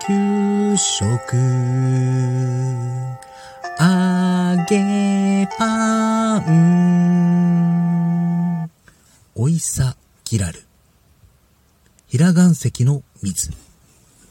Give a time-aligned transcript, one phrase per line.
[0.00, 1.36] 給食。
[3.78, 7.66] 揚げパン。
[9.34, 10.62] おいさきらる。
[12.06, 13.65] 平岩石の水。